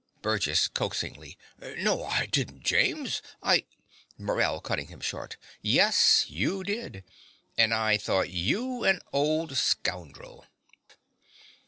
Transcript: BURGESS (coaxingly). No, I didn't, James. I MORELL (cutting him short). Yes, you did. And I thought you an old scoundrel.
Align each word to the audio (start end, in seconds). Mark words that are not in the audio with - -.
BURGESS 0.23 0.67
(coaxingly). 0.69 1.37
No, 1.77 2.03
I 2.05 2.25
didn't, 2.25 2.63
James. 2.63 3.21
I 3.43 3.65
MORELL 4.17 4.59
(cutting 4.61 4.87
him 4.87 4.99
short). 4.99 5.37
Yes, 5.61 6.25
you 6.27 6.63
did. 6.63 7.03
And 7.55 7.71
I 7.71 7.97
thought 7.97 8.31
you 8.31 8.83
an 8.83 9.01
old 9.13 9.55
scoundrel. 9.57 10.47